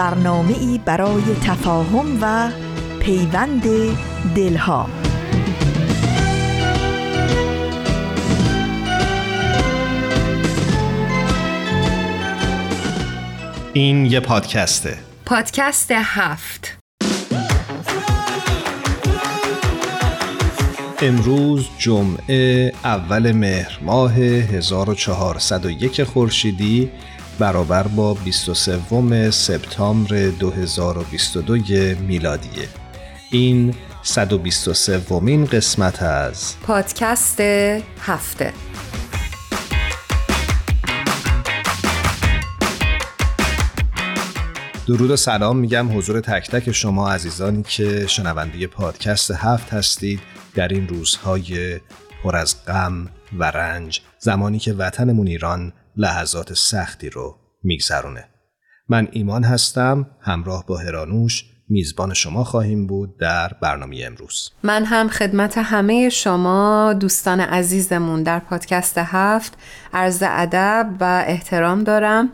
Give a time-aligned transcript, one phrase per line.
[0.00, 2.50] برنامه ای برای تفاهم و
[3.00, 3.62] پیوند
[4.34, 4.90] دلها.
[13.72, 16.78] این یه پادکسته پادکست هفت.
[21.02, 26.90] امروز جمعه اول مهر ماه 1401 خورشیدی.
[27.40, 31.56] برابر با 23 سپتامبر 2022
[32.06, 32.68] میلادیه.
[33.30, 37.40] این 123 ومین قسمت از پادکست
[38.00, 38.52] هفته.
[44.86, 50.20] درود و سلام میگم حضور تک تک شما عزیزانی که شنونده پادکست هفت هستید
[50.54, 51.80] در این روزهای
[52.22, 58.28] پر از غم و رنج زمانی که وطنمون ایران لحظات سختی رو میگذرونه.
[58.88, 64.50] من ایمان هستم همراه با هرانوش میزبان شما خواهیم بود در برنامه امروز.
[64.62, 69.58] من هم خدمت همه شما دوستان عزیزمون در پادکست هفت
[69.92, 72.28] عرض ادب و احترام دارم.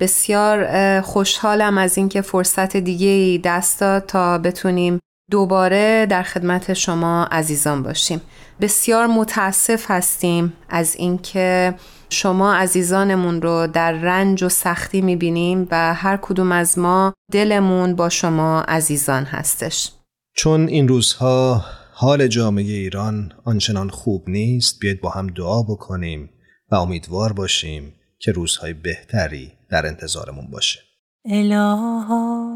[0.00, 4.98] بسیار خوشحالم از اینکه فرصت دیگه دست داد تا بتونیم
[5.30, 8.20] دوباره در خدمت شما عزیزان باشیم.
[8.60, 11.74] بسیار متاسف هستیم از اینکه
[12.08, 18.08] شما عزیزانمون رو در رنج و سختی می‌بینیم و هر کدوم از ما دلمون با
[18.08, 19.92] شما عزیزان هستش.
[20.36, 26.30] چون این روزها حال جامعه ایران آنچنان خوب نیست بیاید با هم دعا بکنیم
[26.70, 30.80] و امیدوار باشیم که روزهای بهتری در انتظارمون باشه.
[31.24, 32.50] الها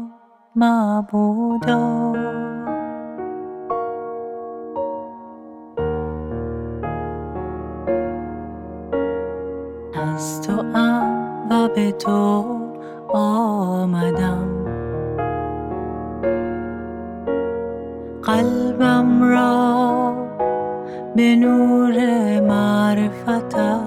[0.55, 2.13] معبودا
[11.67, 12.45] به تو
[13.13, 14.47] آمدم.
[18.23, 20.13] قلبم را
[21.15, 21.95] به نور
[22.39, 23.79] معرفتت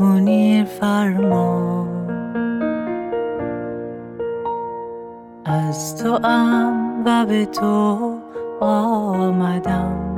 [0.00, 1.86] منیر فرما.
[5.44, 7.98] از تو ام و به تو
[8.60, 10.10] آمدم.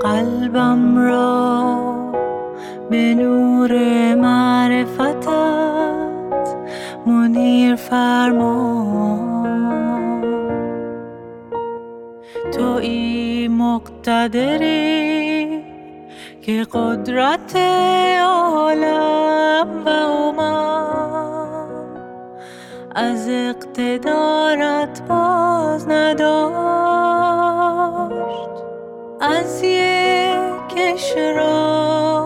[0.00, 1.81] قلبم را
[2.92, 3.72] به نور
[4.14, 5.28] معرفتت
[7.06, 8.62] منیر فرما.
[12.52, 14.82] توی مقتدری
[16.42, 17.56] که قدرت
[18.24, 21.66] عالم و اومم
[22.94, 27.02] از اقتدارت باز نداشت.
[29.20, 32.21] از یک اشراق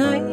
[0.00, 0.31] از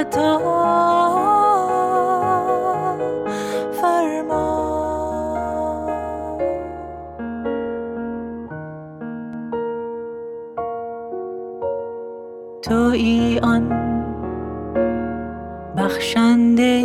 [0.00, 0.40] عطا
[13.42, 13.68] آن
[15.76, 16.82] بخشنده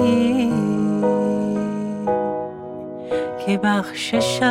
[3.46, 4.44] که بخششت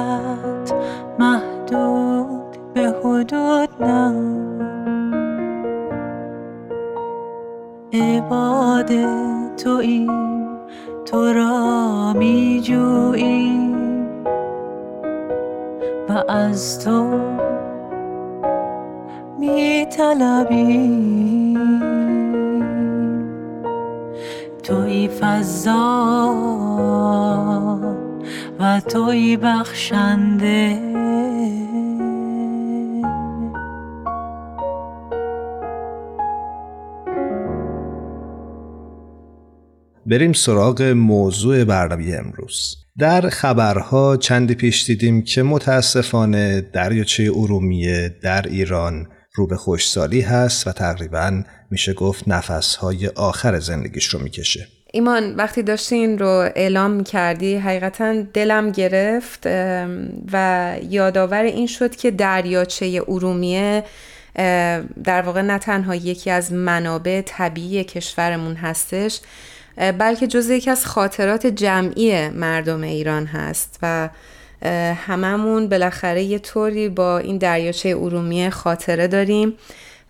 [40.14, 42.76] بریم سراغ موضوع برنامه امروز.
[42.98, 50.66] در خبرها چندی پیش دیدیم که متاسفانه دریاچه ارومیه در ایران رو به خوشسالی هست
[50.66, 54.68] و تقریبا میشه گفت نفسهای آخر زندگیش رو می‌کشه.
[54.92, 59.46] ایمان وقتی داشتی این رو اعلام می‌کردی حقیقتا دلم گرفت
[60.32, 63.84] و یادآور این شد که دریاچه ارومیه
[65.04, 69.20] در واقع نه تنها یکی از منابع طبیعی کشورمون هستش
[69.76, 74.08] بلکه جز یکی از خاطرات جمعی مردم ایران هست و
[75.06, 79.54] هممون بالاخره یه طوری با این دریاچه ارومیه خاطره داریم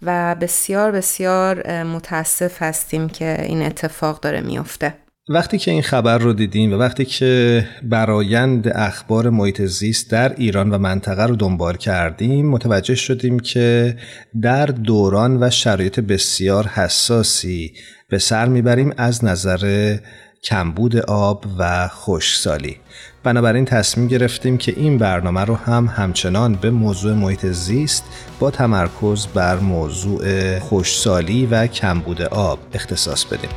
[0.02, 4.94] و بسیار بسیار متاسف هستیم که این اتفاق داره میافته
[5.29, 10.71] وقتی که این خبر رو دیدیم و وقتی که برایند اخبار محیط زیست در ایران
[10.71, 13.97] و منطقه رو دنبال کردیم متوجه شدیم که
[14.43, 17.73] در دوران و شرایط بسیار حساسی
[18.09, 19.97] به سر می‌بریم از نظر
[20.43, 22.77] کمبود آب و خشکسالی.
[23.23, 28.05] بنابراین تصمیم گرفتیم که این برنامه رو هم همچنان به موضوع محیط زیست
[28.38, 33.50] با تمرکز بر موضوع خشکسالی و کمبود آب اختصاص بدیم.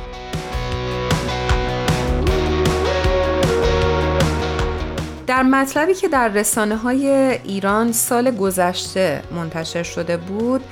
[5.28, 7.08] در مطلبی که در رسانه های
[7.44, 10.64] ایران سال گذشته منتشر شده بود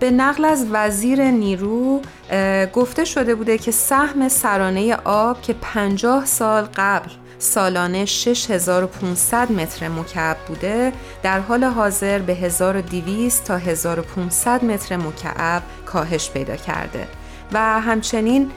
[0.00, 2.00] به نقل از وزیر نیرو
[2.72, 10.36] گفته شده بوده که سهم سرانه آب که 50 سال قبل سالانه 6500 متر مکعب
[10.48, 10.92] بوده
[11.22, 17.08] در حال حاضر به 1200 تا 1500 متر مکعب کاهش پیدا کرده.
[17.52, 18.50] و همچنین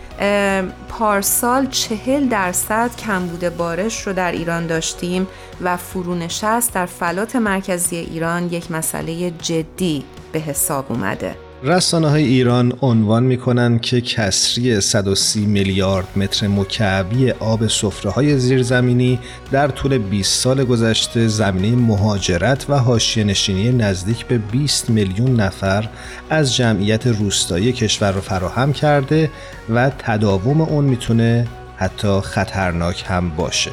[0.90, 5.28] پارسال چهل درصد کمبود بارش رو در ایران داشتیم
[5.62, 11.45] و فرونشست در فلات مرکزی ایران یک مسئله جدی به حساب اومده.
[11.68, 19.20] رسانه های ایران عنوان می که کسری 130 میلیارد متر مکعبی آب سفره های زیرزمینی
[19.52, 25.90] در طول 20 سال گذشته زمینه مهاجرت و حاشیه نشینی نزدیک به 20 میلیون نفر
[26.30, 29.32] از جمعیت روستایی کشور را فراهم کرده
[29.70, 31.48] و تداوم اون می‌تونه
[31.78, 33.72] حتی خطرناک هم باشه.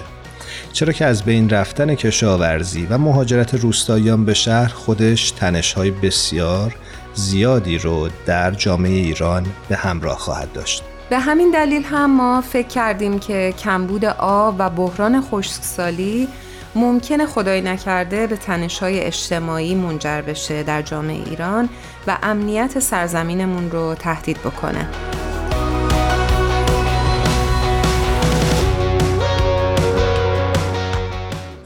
[0.73, 6.75] چرا که از بین رفتن کشاورزی و مهاجرت روستاییان به شهر خودش تنشهای بسیار
[7.15, 10.83] زیادی رو در جامعه ایران به همراه خواهد داشت.
[11.11, 16.29] به همین دلیل هم ما فکر کردیم که کمبود آب و بحران خشکسالی
[16.75, 21.69] ممکنه خدای نکرده به تنشهای اجتماعی منجر بشه در جامعه ایران
[22.07, 24.89] و امنیت سرزمینمون رو تهدید بکنه.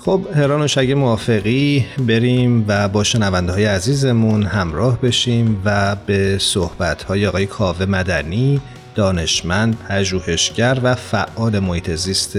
[0.07, 6.39] خب هران و شگه موافقی بریم و با شنونده های عزیزمون همراه بشیم و به
[6.39, 8.61] صحبت های آقای کاوه مدنی
[8.95, 12.39] دانشمند، پژوهشگر و فعال محیط زیست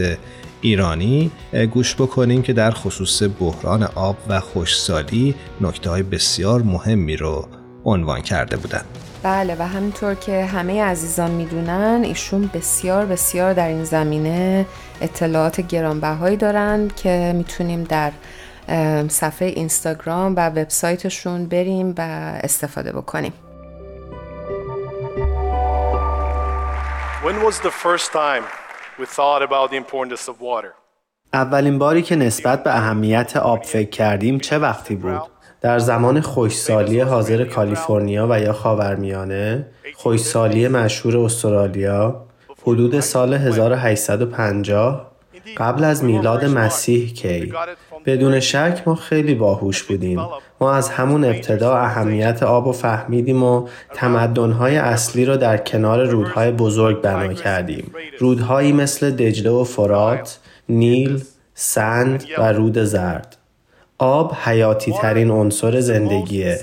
[0.61, 1.31] ایرانی
[1.71, 7.47] گوش بکنیم که در خصوص بحران آب و خوشسالی نکته های بسیار مهمی رو
[7.85, 8.85] عنوان کرده بودند.
[9.23, 14.65] بله و همینطور که همه عزیزان می‌دونن ایشون بسیار بسیار در این زمینه
[15.01, 18.11] اطلاعات گرانبهایی دارند که می‌تونیم در
[19.07, 22.01] صفحه اینستاگرام و وبسایتشون بریم و
[22.43, 23.33] استفاده بکنیم
[31.33, 35.21] اولین باری که نسبت به اهمیت آب فکر کردیم چه وقتی بود؟
[35.61, 42.26] در زمان خوشسالی حاضر کالیفرنیا و یا خاورمیانه، خوشسالی مشهور استرالیا،
[42.67, 45.11] حدود سال 1850
[45.57, 47.53] قبل از میلاد مسیح کی.
[48.05, 50.19] بدون شک ما خیلی باهوش بودیم.
[50.61, 56.51] ما از همون ابتدا اهمیت آب و فهمیدیم و تمدنهای اصلی رو در کنار رودهای
[56.51, 57.91] بزرگ بنا کردیم.
[58.19, 63.36] رودهایی مثل دجله و فرات نیل سند و رود زرد.
[63.99, 66.59] آب حیاتی ترین عنصر زندگیه.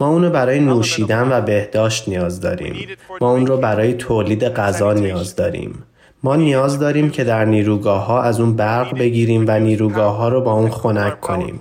[0.00, 2.86] ما اونو برای نوشیدن و بهداشت نیاز داریم.
[3.20, 5.84] ما اون رو برای تولید غذا نیاز داریم.
[6.22, 10.40] ما نیاز داریم که در نیروگاه ها از اون برق بگیریم و نیروگاه ها رو
[10.40, 11.60] با اون خنک کنیم.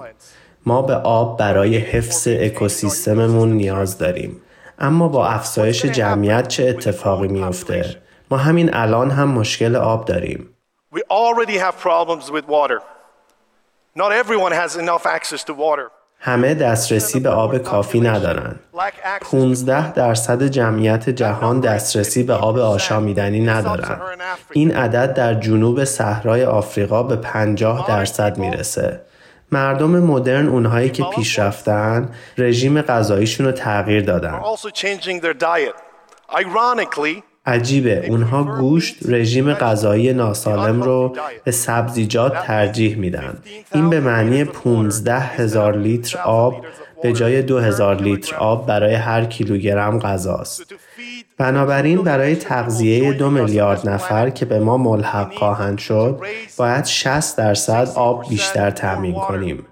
[0.65, 4.41] ما به آب برای حفظ اکوسیستممون نیاز داریم.
[4.79, 7.85] اما با افزایش جمعیت چه اتفاقی میافته؟
[8.31, 10.49] ما همین الان هم مشکل آب داریم.
[16.19, 18.59] همه دسترسی به آب کافی ندارند.
[19.21, 24.01] 15 درصد جمعیت جهان دسترسی به آب آشامیدنی ندارند.
[24.51, 29.01] این عدد در جنوب صحرای آفریقا به 50 درصد می‌رسه.
[29.51, 34.39] مردم مدرن اونهایی که پیشرفتن رژیم غذاییشون رو تغییر دادن.
[37.45, 38.05] عجیبه.
[38.09, 43.37] اونها گوشت رژیم غذایی ناسالم رو به سبزیجات ترجیح میدن.
[43.73, 46.65] این به معنی 15 هزار لیتر آب
[47.03, 50.73] به جای 2000 لیتر آب برای هر کیلوگرم غذاست.
[51.37, 56.21] بنابراین برای تغذیه دو میلیارد نفر که به ما ملحق خواهند شد
[56.57, 59.65] باید 60 درصد آب بیشتر تأمین کنیم.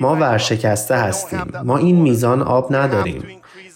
[0.00, 1.44] ما ورشکسته هستیم.
[1.64, 3.24] ما این میزان آب نداریم.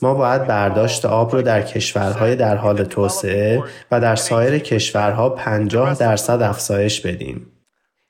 [0.03, 5.95] ما باید برداشت آب رو در کشورهای در حال توسعه و در سایر کشورها 50
[5.95, 7.47] درصد افزایش بدیم.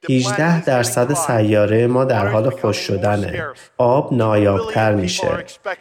[0.08, 3.44] 18 درصد سیاره ما در حال خوش شدنه.
[3.78, 5.28] آب نایابتر میشه.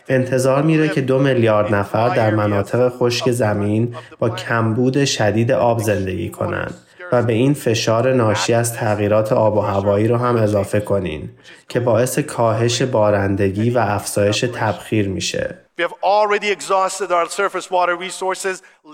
[0.10, 6.30] انتظار میره که دو میلیارد نفر در مناطق خشک زمین با کمبود شدید آب زندگی
[6.30, 6.74] کنند.
[7.12, 11.30] و به این فشار ناشی از تغییرات آب و هوایی رو هم اضافه کنین
[11.70, 15.56] که باعث کاهش بارندگی و افزایش تبخیر میشه.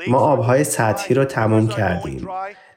[0.08, 2.28] ما آبهای سطحی رو تموم کردیم.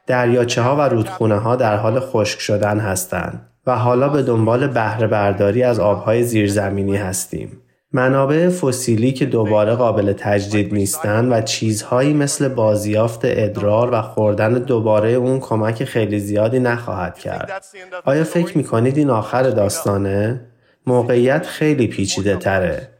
[0.06, 5.06] دریاچه ها و رودخونه ها در حال خشک شدن هستند و حالا به دنبال بهره
[5.06, 7.62] برداری از آبهای زیرزمینی هستیم.
[7.92, 15.10] منابع فسیلی که دوباره قابل تجدید نیستند و چیزهایی مثل بازیافت ادرار و خوردن دوباره
[15.10, 17.64] اون کمک خیلی زیادی نخواهد کرد.
[18.04, 20.40] آیا فکر می کنید این آخر داستانه؟
[20.86, 22.97] موقعیت خیلی پیچیده تره.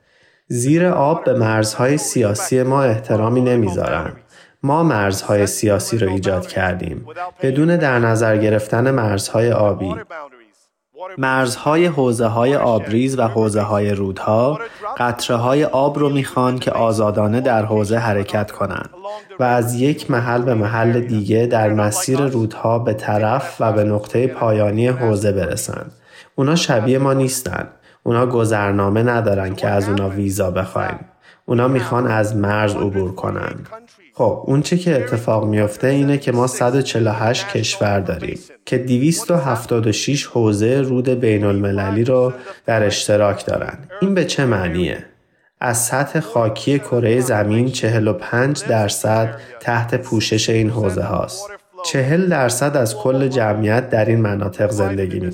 [0.49, 4.13] زیر آب به مرزهای سیاسی ما احترامی نمی‌ذارن.
[4.63, 7.07] ما مرزهای سیاسی رو ایجاد کردیم
[7.43, 9.95] بدون در نظر گرفتن مرزهای آبی.
[11.19, 14.61] مرزهای حوزه های آبریز و حوزه های رودها
[14.97, 18.91] قطره های آب رو می‌خوان که آزادانه در حوزه حرکت کنند
[19.41, 24.27] و از یک محل به محل دیگه در مسیر رودها به طرف و به نقطه
[24.27, 25.93] پایانی حوزه برسند.
[26.35, 27.69] اونا شبیه ما نیستن.
[28.03, 30.99] اونا گذرنامه ندارن که از اونا ویزا بخوایم.
[31.45, 33.55] اونا می‌خوان از مرز عبور کنن.
[34.15, 40.81] خب اون چه که اتفاق میفته اینه که ما 148 کشور داریم که 276 حوزه
[40.81, 42.33] رود بین المللی رو
[42.67, 43.79] در اشتراک دارن.
[44.01, 45.05] این به چه معنیه؟
[45.61, 51.51] از سطح خاکی کره زمین 45 درصد تحت پوشش این حوزه هاست.
[51.85, 55.31] 40 درصد از کل جمعیت در این مناطق زندگی می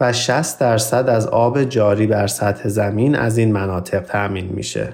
[0.00, 4.92] و 60 درصد از آب جاری بر سطح زمین از این مناطق تأمین میشه.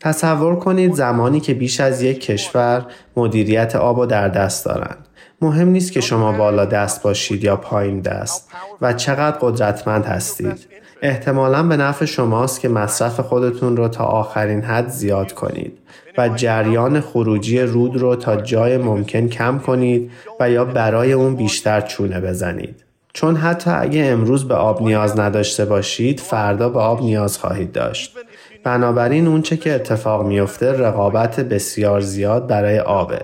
[0.00, 2.86] تصور کنید زمانی که بیش از یک کشور
[3.16, 5.08] مدیریت آب و در دست دارند.
[5.40, 8.50] مهم نیست که شما بالا دست باشید یا پایین دست
[8.80, 10.66] و چقدر قدرتمند هستید.
[11.02, 15.78] احتمالا به نفع شماست که مصرف خودتون رو تا آخرین حد زیاد کنید
[16.18, 20.10] و جریان خروجی رود رو تا جای ممکن کم کنید
[20.40, 22.87] و یا برای اون بیشتر چونه بزنید.
[23.12, 28.16] چون حتی اگه امروز به آب نیاز نداشته باشید فردا به آب نیاز خواهید داشت.
[28.64, 33.20] بنابراین اونچه که اتفاق میفته رقابت بسیار زیاد برای آبه.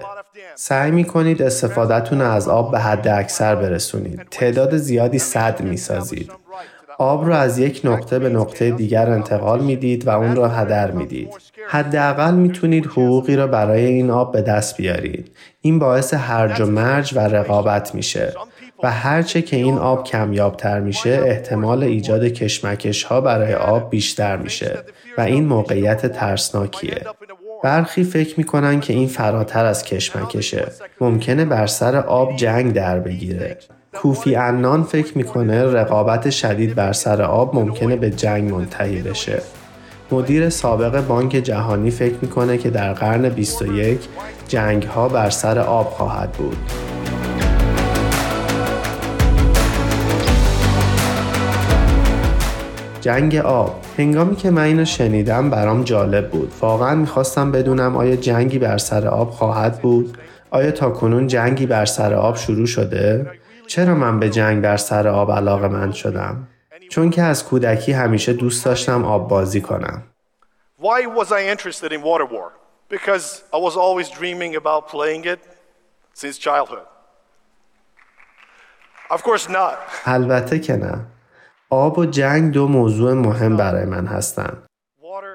[0.54, 4.20] سعی می کنید استفادهتون از آب به حد اکثر برسونید.
[4.30, 6.30] تعداد زیادی صد می سازید.
[6.98, 11.30] آب را از یک نقطه به نقطه دیگر انتقال می‌دید و اون را هدر می‌دید.
[11.68, 15.30] حداقل می‌تونید حقوقی را برای این آب به دست بیارید.
[15.60, 18.32] این باعث هرج و مرج و رقابت میشه.
[18.82, 24.78] و هرچه که این آب کمیابتر میشه احتمال ایجاد کشمکش ها برای آب بیشتر میشه
[25.18, 27.00] و این موقعیت ترسناکیه.
[27.62, 30.66] برخی فکر می‌کنن که این فراتر از کشمکشه.
[31.00, 33.58] ممکنه بر سر آب جنگ در بگیره.
[33.92, 39.42] کوفی انان فکر می‌کنه رقابت شدید بر سر آب ممکنه به جنگ منتهی بشه.
[40.12, 44.00] مدیر سابق بانک جهانی فکر می‌کنه که در قرن 21
[44.48, 46.56] جنگ ها بر سر آب خواهد بود.
[53.04, 58.58] جنگ آب هنگامی که من اینو شنیدم برام جالب بود واقعا می‌خواستم بدونم آیا جنگی
[58.58, 60.18] بر سر آب خواهد بود
[60.50, 63.30] آیا تا کنون جنگی بر سر آب شروع شده
[63.66, 66.48] چرا من به جنگ بر سر آب علاقه من شدم
[66.90, 70.02] چون که از کودکی همیشه دوست داشتم آب بازی کنم
[70.80, 72.52] Why was I interested in water war?
[72.88, 75.40] Because I was always dreaming about playing it
[76.14, 76.86] since childhood.
[79.10, 79.74] Of course not.
[80.06, 81.13] البته که نه.
[81.74, 84.56] آب و جنگ دو موضوع مهم برای من هستند.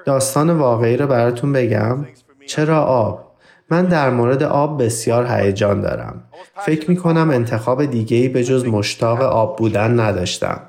[0.04, 2.06] داستان واقعی رو براتون بگم
[2.46, 3.30] چرا آب؟
[3.70, 6.22] من در مورد آب بسیار هیجان دارم.
[6.56, 10.60] فکر می کنم انتخاب دیگهی به جز مشتاق آب بودن نداشتم.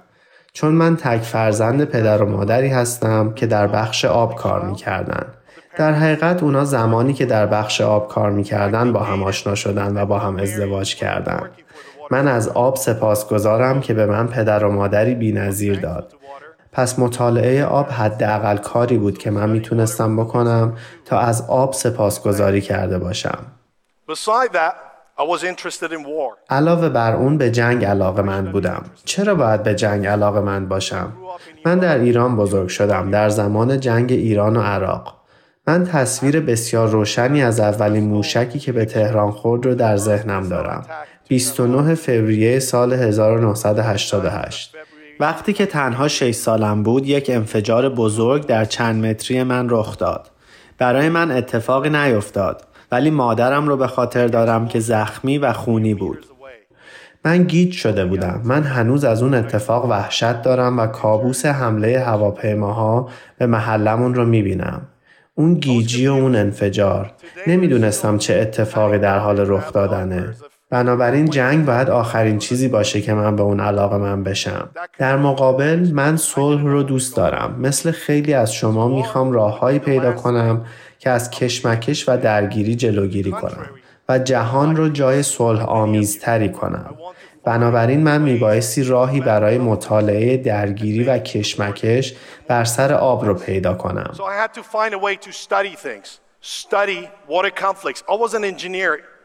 [0.53, 5.25] چون من تک فرزند پدر و مادری هستم که در بخش آب کار می‌کردن.
[5.77, 10.05] در حقیقت اونا زمانی که در بخش آب کار می‌کردن با هم آشنا شدن و
[10.05, 11.49] با هم ازدواج کردن.
[12.11, 16.13] من از آب سپاسگزارم که به من پدر و مادری بینظیر داد.
[16.71, 22.99] پس مطالعه آب حداقل کاری بود که من می‌تونستم بکنم تا از آب سپاسگزاری کرده
[22.99, 23.37] باشم.
[26.49, 28.83] علاوه بر اون به جنگ علاقه من بودم.
[29.05, 31.13] چرا باید به جنگ علاقه من باشم؟
[31.65, 35.21] من در ایران بزرگ شدم در زمان جنگ ایران و عراق.
[35.67, 40.85] من تصویر بسیار روشنی از اولین موشکی که به تهران خورد رو در ذهنم دارم.
[41.31, 44.75] 29 فوریه سال 1988
[45.19, 50.31] وقتی که تنها 6 سالم بود یک انفجار بزرگ در چند متری من رخ داد.
[50.77, 56.25] برای من اتفاقی نیفتاد ولی مادرم رو به خاطر دارم که زخمی و خونی بود.
[57.25, 58.41] من گیج شده بودم.
[58.43, 64.81] من هنوز از اون اتفاق وحشت دارم و کابوس حمله هواپیماها به محلمون رو می‌بینم.
[65.35, 67.11] اون گیجی و اون انفجار.
[67.47, 70.35] نمی‌دونستم چه اتفاقی در حال رخ دادنه.
[70.71, 74.69] بنابراین جنگ باید آخرین چیزی باشه که من به اون علاقه من بشم.
[74.97, 77.55] در مقابل من صلح رو دوست دارم.
[77.59, 80.65] مثل خیلی از شما می‌خوام راههایی پیدا کنم
[80.99, 83.69] که از کشمکش و درگیری جلوگیری کنم
[84.09, 86.95] و جهان رو جای صلح آمیزتری کنم.
[87.43, 92.13] بنابراین من میبایستی راهی برای مطالعه درگیری و کشمکش
[92.47, 94.11] بر سر آب رو پیدا کنم.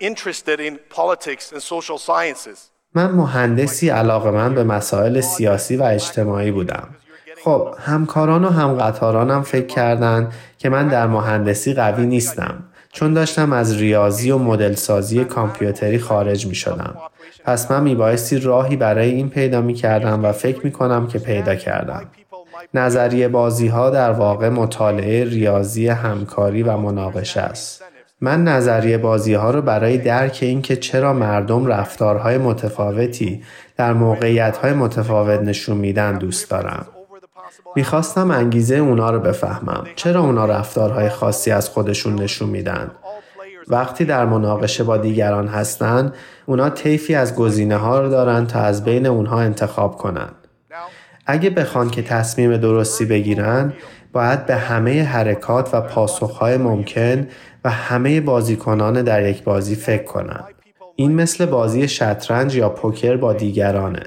[0.00, 2.70] Interested in politics and social sciences.
[2.94, 6.88] من مهندسی علاقه من به مسائل سیاسی و اجتماعی بودم.
[7.44, 13.76] خب همکاران و همقطارانم فکر کردند که من در مهندسی قوی نیستم چون داشتم از
[13.76, 16.96] ریاضی و مدل سازی کامپیوتری خارج می شدم.
[17.44, 21.54] پس من میبایستی راهی برای این پیدا می کردم و فکر می کنم که پیدا
[21.54, 22.10] کردم.
[22.74, 27.84] نظریه بازی ها در واقع مطالعه ریاضی همکاری و مناقشه است.
[28.20, 33.42] من نظریه بازی ها رو برای درک اینکه چرا مردم رفتارهای متفاوتی
[33.76, 36.86] در موقعیت های متفاوت نشون میدن دوست دارم.
[37.76, 39.84] می‌خواستم انگیزه اونا رو بفهمم.
[39.96, 42.90] چرا اونا رفتارهای خاصی از خودشون نشون میدن؟
[43.68, 46.14] وقتی در مناقشه با دیگران هستند،
[46.46, 50.34] اونا طیفی از گزینه ها رو دارن تا از بین اونها انتخاب کنند.
[51.26, 53.72] اگه بخوان که تصمیم درستی بگیرن
[54.16, 57.28] باید به همه حرکات و پاسخهای ممکن
[57.64, 60.44] و همه بازیکنان در یک بازی فکر کنند.
[60.96, 64.02] این مثل بازی شطرنج یا پوکر با دیگرانه.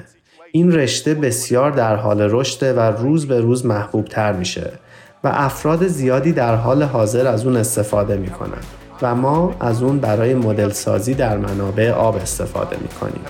[0.52, 4.72] این رشته بسیار در حال رشده و روز به روز محبوب تر میشه
[5.24, 8.62] و افراد زیادی در حال حاضر از اون استفاده می‌کنن
[9.02, 13.22] و ما از اون برای مدل سازی در منابع آب استفاده می‌کنیم.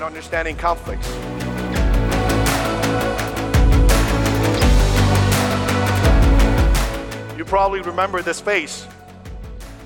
[7.49, 8.75] Probably remember this face.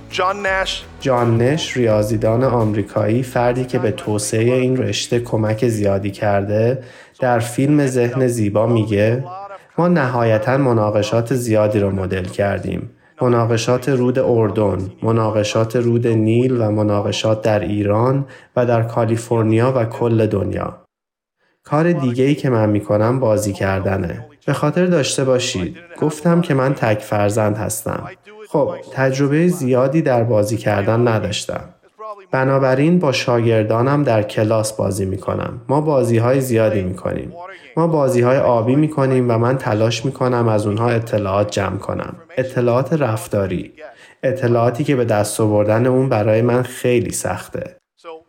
[0.10, 6.84] جان نش جان نش ریاضیدان آمریکایی فردی که به توسعه این رشته کمک زیادی کرده
[7.20, 9.24] در فیلم ذهن زیبا میگه
[9.78, 12.90] ما نهایتا مناقشات زیادی رو مدل کردیم
[13.22, 20.26] مناقشات رود اردن، مناقشات رود نیل و مناقشات در ایران و در کالیفرنیا و کل
[20.26, 20.86] دنیا.
[21.64, 24.26] کار دیگه ای که من می‌کنم بازی کردنه.
[24.46, 28.10] به خاطر داشته باشید گفتم که من تک فرزند هستم
[28.50, 31.70] خب تجربه زیادی در بازی کردن نداشتم
[32.32, 35.62] بنابراین با شاگردانم در کلاس بازی می کنم.
[35.70, 37.34] ما بازی های زیادی می کنیم.
[37.78, 41.78] ما بازی های آبی می کنیم و من تلاش می کنم از اونها اطلاعات جمع
[41.78, 42.16] کنم.
[42.38, 43.74] اطلاعات رفتاری.
[44.24, 47.76] اطلاعاتی که به دست آوردن اون برای من خیلی سخته.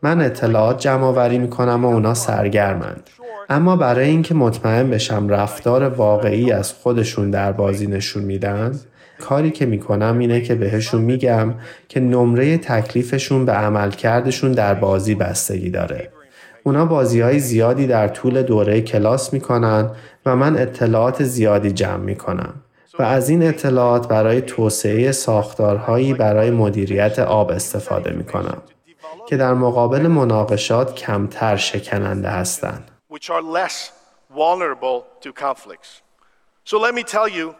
[0.04, 3.10] من اطلاعات جمع آوری می کنم و اونا سرگرمند.
[3.48, 8.80] اما برای اینکه مطمئن بشم رفتار واقعی از خودشون در بازی نشون میدن
[9.20, 11.54] کاری که می‌کنم اینه که بهشون میگم
[11.88, 16.08] که نمره تکلیفشون به عملکردشون در بازی بستگی داره.
[16.62, 19.90] اونا بازی های زیادی در طول دوره کلاس می‌کنن
[20.26, 22.54] و من اطلاعات زیادی جمع می‌کنم
[22.98, 28.62] و از این اطلاعات برای توسعه ساختارهایی برای مدیریت آب استفاده می‌کنم
[29.34, 32.90] که در مقابل مناقشات کمتر شکننده هستند.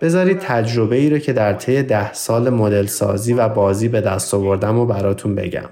[0.01, 4.35] بذارید تجربه ای رو که در طی ده سال مدل سازی و بازی به دست
[4.35, 5.69] آوردم و براتون بگم.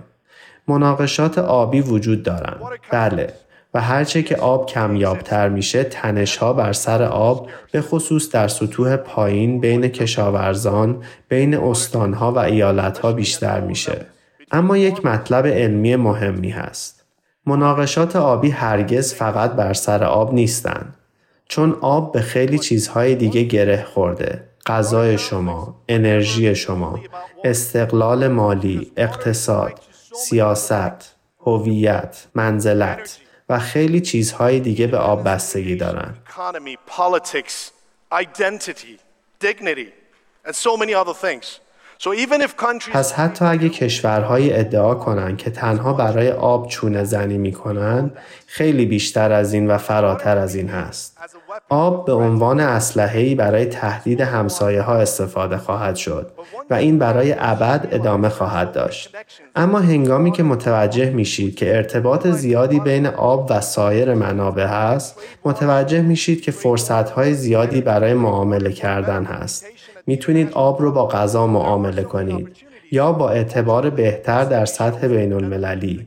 [0.68, 2.56] مناقشات آبی وجود دارن.
[2.90, 3.34] بله.
[3.74, 8.96] و هرچه که آب کمیابتر میشه تنش ها بر سر آب به خصوص در سطوح
[8.96, 14.06] پایین بین کشاورزان بین استانها و ایالتها بیشتر میشه.
[14.52, 17.04] اما یک مطلب علمی مهمی هست.
[17.46, 20.96] مناقشات آبی هرگز فقط بر سر آب نیستند.
[21.48, 24.48] چون آب به خیلی چیزهای دیگه گره خورده.
[24.66, 27.00] غذای شما، انرژی شما،
[27.44, 29.80] استقلال مالی، اقتصاد،
[30.14, 36.14] سیاست، هویت، منزلت و خیلی چیزهای دیگه به آب بستگی دارن.
[38.12, 38.98] identity.
[42.92, 48.10] پس حتی اگه کشورهای ادعا کنن که تنها برای آب چونه زنی می‌کنن
[48.46, 51.18] خیلی بیشتر از این و فراتر از این هست.
[51.68, 56.32] آب به عنوان اسلحه‌ای برای تهدید همسایه ها استفاده خواهد شد
[56.70, 59.16] و این برای ابد ادامه خواهد داشت.
[59.56, 66.00] اما هنگامی که متوجه میشید که ارتباط زیادی بین آب و سایر منابع هست، متوجه
[66.00, 69.66] میشید که فرصتهای زیادی برای معامله کردن هست.
[70.06, 72.56] می‌تونید آب رو با غذا معامله کنید
[72.90, 76.06] یا با اعتبار بهتر در سطح بین المللی.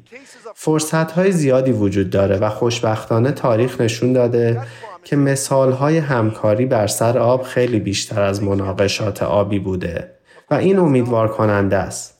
[0.55, 4.61] فرصت های زیادی وجود داره و خوشبختانه تاریخ نشون داده
[5.03, 10.11] که مثال های همکاری بر سر آب خیلی بیشتر از مناقشات آبی بوده
[10.51, 12.15] و این امیدوار کننده است.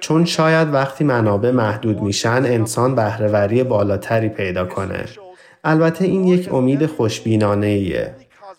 [0.00, 5.04] چون شاید وقتی منابع محدود میشن انسان بهرهوری بالاتری پیدا کنه.
[5.64, 8.14] البته این یک امید خوشبینانه ایه.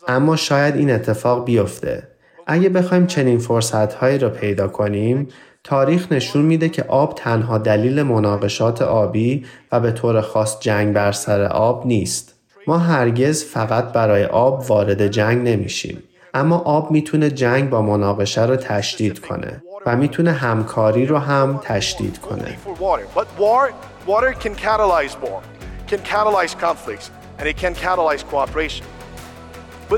[0.07, 2.10] اما شاید این اتفاق بیفته.
[2.47, 5.27] اگه بخوایم چنین فرصتهایی را پیدا کنیم
[5.63, 11.11] تاریخ نشون میده که آب تنها دلیل مناقشات آبی و به طور خاص جنگ بر
[11.11, 12.35] سر آب نیست.
[12.67, 16.03] ما هرگز فقط برای آب وارد جنگ نمیشیم.
[16.33, 22.17] اما آب می‌تونه جنگ با مناقشه رو تشدید کنه و می‌تونه همکاری رو هم تشدید
[22.17, 22.57] کنه.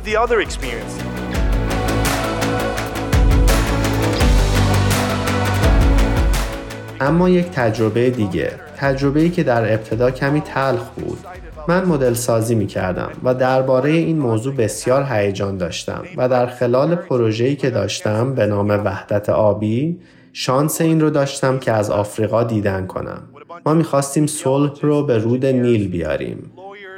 [0.06, 1.13] the other experience,
[7.02, 11.18] اما یک تجربه دیگه تجربه‌ای که در ابتدا کمی تلخ بود.
[11.68, 16.96] من مدل سازی می کردم و درباره این موضوع بسیار هیجان داشتم و در خلال
[16.96, 20.00] پروژه‌ای که داشتم به نام وحدت آبی
[20.34, 23.22] شانس این رو داشتم که از آفریقا دیدن کنم.
[23.66, 26.52] ما می‌خواستیم صلح رو به رود نیل بیاریم.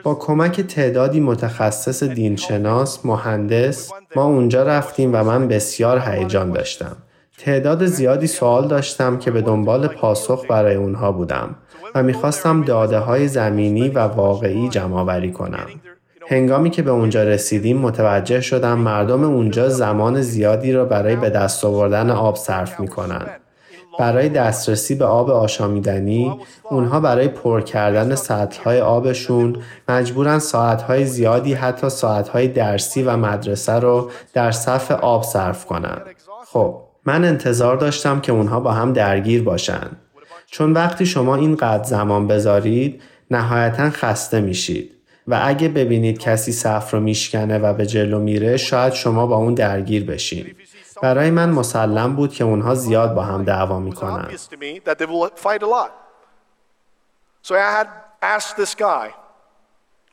[0.03, 6.97] با کمک تعدادی متخصص دینشناس مهندس ما اونجا رفتیم و من بسیار هیجان داشتم.
[7.38, 11.56] تعداد زیادی سوال داشتم که به دنبال پاسخ برای اونها بودم
[11.95, 15.65] و می‌خواستم داده های زمینی و واقعی جمع آوری کنم.
[16.28, 21.65] هنگامی که به اونجا رسیدیم متوجه شدم مردم اونجا زمان زیادی را برای به دست
[21.65, 23.26] آوردن آب صرف می‌کنن.
[24.00, 29.56] برای دسترسی به آب آشامیدنی اونها برای پر کردن سطلهای آبشون
[29.89, 36.02] مجبورن ساعتهای زیادی حتی ساعتهای درسی و مدرسه رو در صف آب صرف کنن.
[36.45, 39.89] خب من انتظار داشتم که اونها با هم درگیر باشن.
[40.46, 44.91] چون وقتی شما اینقدر زمان بذارید نهایتا خسته میشید
[45.28, 49.54] و اگه ببینید کسی صف رو میشکنه و به جلو میره شاید شما با اون
[49.54, 50.56] درگیر بشین.
[51.02, 54.28] برای من مسلم بود که اونها زیاد با هم دعوا می‌کنن.
[57.48, 57.89] So I had
[58.36, 59.08] asked this guy,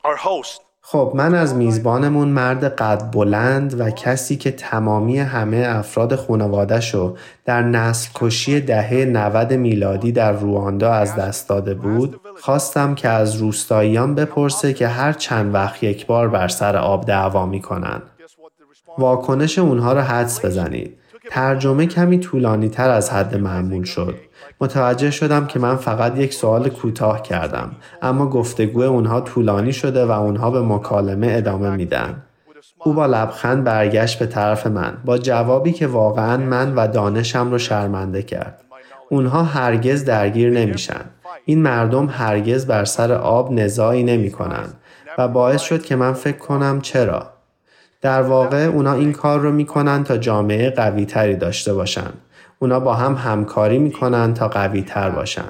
[0.04, 6.16] our host, خب من از میزبانمون مرد قد بلند و کسی که تمامی همه افراد
[6.16, 13.08] خانوادهشو در نسل کشی دهه 90 میلادی در رواندا از دست داده بود خواستم که
[13.08, 18.02] از روستاییان بپرسه که هر چند وقت یک بار بر سر آب دعوا می‌کنن.
[18.98, 20.98] واکنش اونها رو حدس بزنید.
[21.30, 24.14] ترجمه کمی طولانی تر از حد معمول شد.
[24.62, 27.70] متوجه شدم که من فقط یک سوال کوتاه کردم
[28.02, 32.22] اما گفتگو اونها طولانی شده و اونها به مکالمه ادامه میدن.
[32.78, 37.58] او با لبخند برگشت به طرف من با جوابی که واقعا من و دانشم رو
[37.58, 38.60] شرمنده کرد.
[39.08, 41.00] اونها هرگز درگیر نمیشن.
[41.44, 44.66] این مردم هرگز بر سر آب نزاعی نمی کنن
[45.18, 47.26] و باعث شد که من فکر کنم چرا.
[48.00, 52.10] در واقع اونا این کار رو می‌کنن تا جامعه قوی تری داشته باشن.
[52.62, 55.48] اونا با هم همکاری می‌کنن تا قوی تر باشن.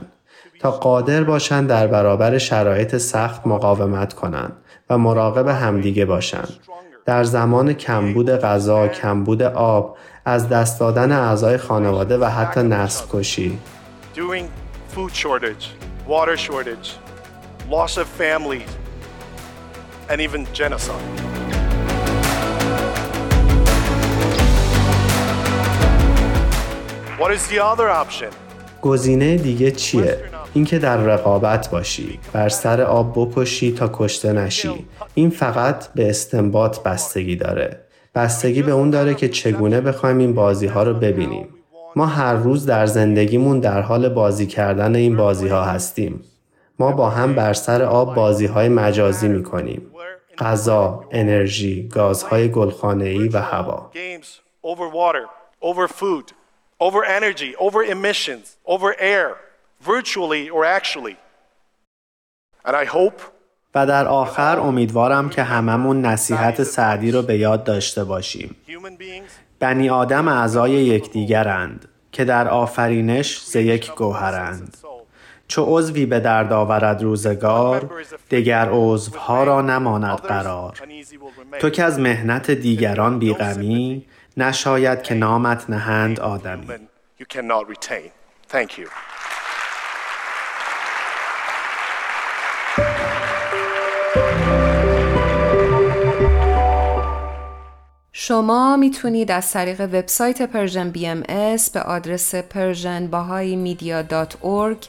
[0.60, 4.52] تا قادر باشن در برابر شرایط سخت مقاومت کنن
[4.90, 6.44] و مراقب همدیگه باشن.
[7.04, 13.58] در زمان کمبود غذا، کمبود آب، از دست دادن اعضای خانواده و حتی نسل کشی.
[20.10, 21.51] and even genocide.
[28.82, 30.18] گزینه دیگه چیه؟
[30.54, 34.86] اینکه در رقابت باشی بر سر آب بکشی تا کشته نشی.
[35.14, 37.80] این فقط به استنباط بستگی داره.
[38.14, 41.48] بستگی به اون داره که چگونه بخوایم این بازی ها رو ببینیم.
[41.96, 46.24] ما هر روز در زندگیمون در حال بازی کردن این بازی ها هستیم.
[46.78, 49.86] ما با هم بر سر آب بازی های مجازی می کنیم
[50.38, 53.90] غذا، انرژی، گازهای گلخانه‌ای و هوا.
[56.86, 59.28] Over energy, over emissions, over air,
[59.92, 61.16] virtually or actually.
[62.66, 63.22] And I hope
[63.74, 68.56] و در آخر امیدوارم که هممون نصیحت سعدی رو به یاد داشته باشیم.
[69.60, 74.76] بنی آدم اعضای یکدیگرند که در آفرینش ز یک گوهرند.
[75.48, 77.90] چو عضوی به درد آورد روزگار
[78.30, 80.80] دگر عضوها را نماند قرار.
[81.58, 86.80] تو که از مهنت دیگران بیغمی نشاید که نامت نهند آدمی Human
[87.20, 88.10] you cannot retain.
[88.52, 88.88] Thank you.
[98.12, 101.22] شما می‌تونید از طریق وبسایت Persian BM
[101.72, 104.86] به آدرس persianbahaimedia.org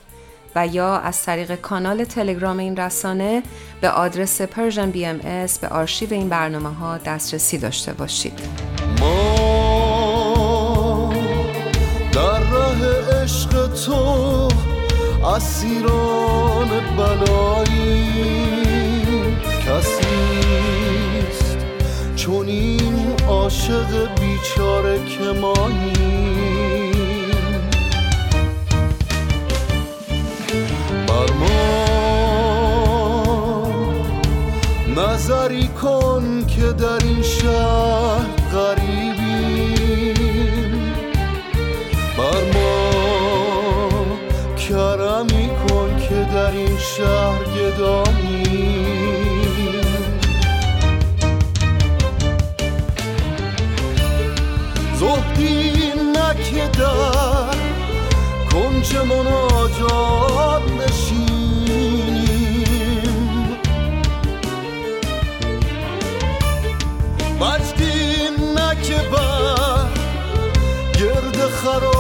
[0.56, 3.44] و یا از طریق کانال تلگرام این رسانه
[3.82, 5.18] به آدرس Persian BM
[5.62, 8.40] به آرشیو این برنامه ها دسترسی داشته باشید.
[15.26, 18.14] اسیران بلایی
[19.66, 21.58] کسیست
[22.16, 25.40] چون این عاشق بیچاره که
[31.08, 31.64] بر ما
[34.98, 38.03] نظری کن که در این شهر
[46.98, 48.94] شهر گداییم
[55.00, 57.58] زهدی نکه در
[58.52, 61.14] کنج مناجات نشینیم.
[67.40, 69.90] مجدی نکه بر
[71.00, 71.93] گرد خرابات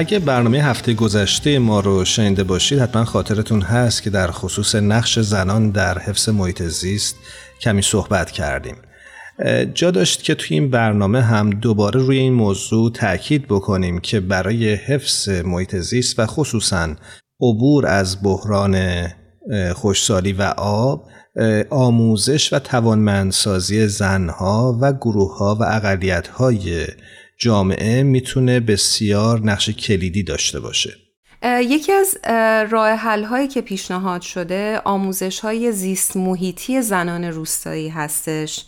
[0.00, 5.18] اگه برنامه هفته گذشته ما رو شنیده باشید حتما خاطرتون هست که در خصوص نقش
[5.18, 7.16] زنان در حفظ محیط زیست
[7.60, 8.76] کمی صحبت کردیم.
[9.74, 14.74] جا داشت که توی این برنامه هم دوباره روی این موضوع تاکید بکنیم که برای
[14.74, 16.88] حفظ محیط زیست و خصوصا
[17.40, 19.06] عبور از بحران
[19.74, 21.08] خوشسالی و آب
[21.70, 26.86] آموزش و توانمندسازی زنها و گروهها و اقلیت‌های
[27.42, 30.96] جامعه می‌تونه بسیار نقش کلیدی داشته باشه.
[31.44, 32.18] یکی از
[32.70, 38.64] راه حل هایی که پیشنهاد شده آموزش های زیست محیطی زنان روستایی هستش.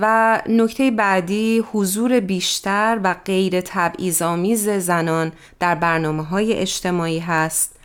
[0.00, 7.76] و نکته بعدی حضور بیشتر و غیر تبعیض‌آمیز زنان در برنامه های اجتماعی هست.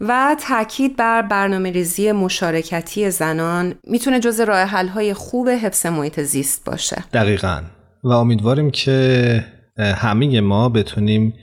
[0.00, 6.20] و تاکید بر برنامه ریزی مشارکتی زنان می‌تونه جز راه حل های خوب حفظ محیط
[6.20, 7.04] زیست باشه.
[7.12, 7.60] دقیقاً.
[8.04, 9.44] و امیدواریم که
[9.78, 11.34] همه ما بتونیم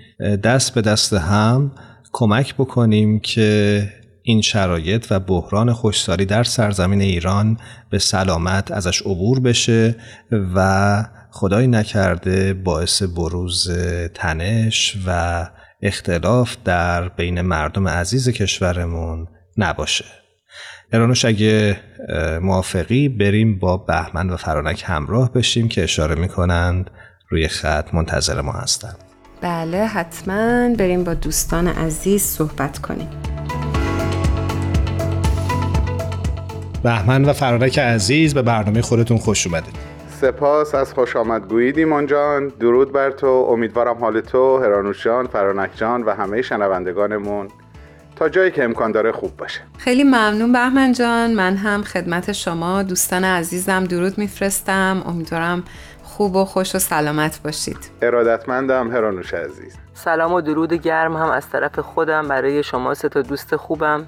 [0.44, 1.72] دست به دست هم
[2.12, 3.90] کمک بکنیم که
[4.24, 7.58] این شرایط و بحران خوشسالی در سرزمین ایران
[7.90, 9.96] به سلامت ازش عبور بشه
[10.56, 13.72] و خدای نکرده باعث بروز
[14.14, 15.48] تنش و
[15.82, 20.21] اختلاف در بین مردم عزیز کشورمون نباشه.
[20.94, 21.78] ایرانوش اگه
[22.42, 26.90] موافقی بریم با بهمن و فرانک همراه بشیم که اشاره می‌کنند
[27.30, 28.96] روی خط منتظر ما هستند
[29.42, 33.10] بله حتما بریم با دوستان عزیز صحبت کنیم.
[36.84, 39.76] بهمن و فرانک عزیز به برنامه خودتون خوش اومدید.
[40.22, 42.48] سپاس از خوش آمدگویید ایمان جان.
[42.48, 43.28] درود بر تو.
[43.28, 47.48] امیدوارم حال تو هرانوش جان فرانک جان و همه شنوندگانمون.
[48.22, 49.62] تا جایی که امکان داره خوب باشه.
[49.78, 51.34] خیلی ممنون بهمن جان.
[51.34, 52.84] من هم خدمت شما.
[52.84, 55.04] دوستان عزیزم درود میفرستم.
[55.06, 55.64] امیدوارم
[56.04, 57.78] خوب و خوش و سلامت باشید.
[58.02, 59.78] ارادتمندم هرانوش عزیز.
[59.94, 62.28] سلام و درود گرم هم از طرف خودم.
[62.28, 64.08] برای شما سه تا دوست خوبم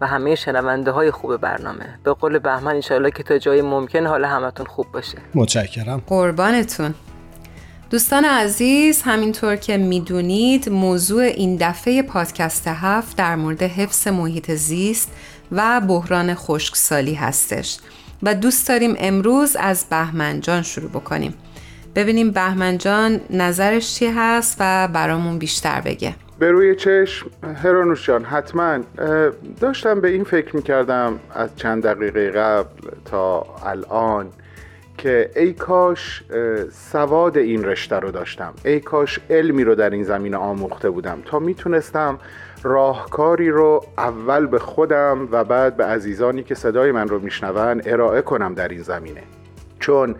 [0.00, 1.98] و همه شنونده های خوب برنامه.
[2.04, 5.18] به قول بهمن انشاءالله که تا جای ممکن حال همتون خوب باشه.
[5.34, 6.02] متشکرم.
[6.06, 6.94] قربانتون.
[7.90, 15.12] دوستان عزیز همینطور که می‌دونید موضوع این دفعه پادکست هفت در مورد حفظ محیط زیست
[15.52, 17.78] و بحران خشکسالی هستش
[18.22, 21.34] و دوست داریم امروز از بهمن جان شروع بکنیم.
[21.94, 26.14] ببینیم بهمن جان نظرش چی هست و برامون بیشتر بگه.
[26.38, 27.30] به روی چشم
[27.62, 28.78] هرانوش جان حتما
[29.60, 34.30] داشتم به این فکر می‌کردم از چند دقیقه قبل تا الان.
[34.98, 36.24] که ای کاش
[36.72, 38.54] سواد این رشته رو داشتم.
[38.64, 41.22] ای کاش علمی رو در این زمینه آموخته بودم.
[41.24, 42.18] تا می‌تونستم
[42.62, 48.22] راهکاری رو اول به خودم و بعد به عزیزانی که صدای من رو میشنون ارائه
[48.22, 49.22] کنم در این زمینه.
[49.80, 50.14] چون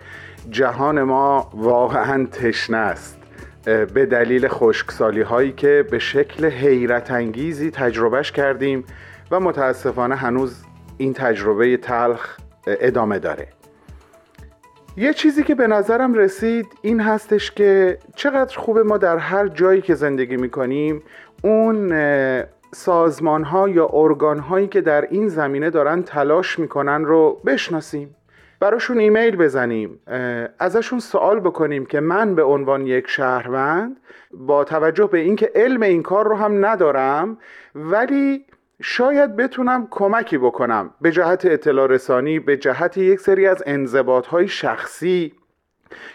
[0.49, 3.17] جهان ما واقعا تشنه است.
[3.65, 8.83] به دلیل خشکسالی هایی که به شکل حیرت انگیزی تجربهش کردیم
[9.31, 10.63] و متاسفانه هنوز
[10.97, 13.47] این تجربه تلخ ادامه داره.
[14.97, 19.81] یه چیزی که به نظرم رسید این هستش که چقدر خوبه ما در هر جایی
[19.81, 21.03] که زندگی می‌کنیم
[21.43, 21.93] اون
[22.71, 28.15] سازمان ها یا ارگان هایی که در این زمینه دارن تلاش می‌کنن رو بشناسیم.
[28.59, 29.99] براشون ایمیل بزنیم
[30.59, 33.97] ازشون سوال بکنیم که من به عنوان یک شهروند
[34.33, 37.37] با توجه به اینکه علم این کار رو هم ندارم
[37.75, 38.45] ولی
[38.81, 40.93] شاید بتونم کمکی بکنم.
[41.01, 45.33] به جهت اطلاع رسانی به جهت یک سری از انضباط های شخصی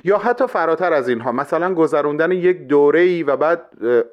[0.05, 1.33] یا حتی فراتر از اینها.
[1.33, 3.63] مثلا گذروندن یک دوره ای و بعد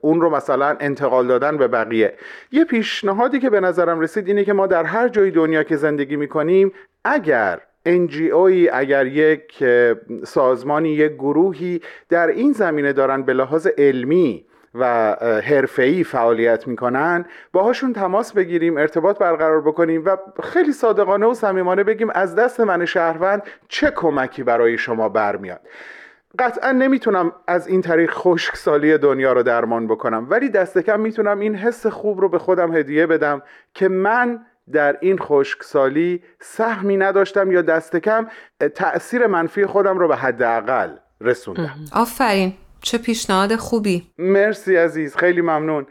[0.01, 2.13] اون رو مثلا انتقال دادن به بقیه.
[2.51, 6.15] یه پیشنهادی که به نظرم رسید اینه که ما در هر جای دنیا که زندگی
[6.15, 6.71] می‌کنیم
[7.05, 9.63] اگر NGOی اگر یک
[10.23, 14.45] سازمانی یک گروهی در این زمینه دارن به لحاظ علمی
[14.79, 21.83] و حرفه‌ای فعالیت می‌کنن باهاشون تماس بگیریم ارتباط برقرار بکنیم و خیلی صادقانه و صمیمانه
[21.83, 25.61] بگیم از دست من شهروند چه کمکی برای شما برمیاد.
[26.39, 31.55] قطعا نمی‌تونم از این طریق خشکسالی دنیا رو درمان بکنم ولی دست کم می‌تونم این
[31.55, 33.41] حس خوب رو به خودم هدیه بدم
[33.73, 38.27] که من در این خشکسالی سهمی نداشتم یا دست کم
[38.75, 40.89] تأثیر منفی خودم رو به حداقل
[41.21, 41.75] رسوندم.
[41.93, 42.53] آفرین.
[42.81, 44.11] چه پیشنهاد خوبی.
[44.17, 45.87] مرسی عزیز خیلی ممنون.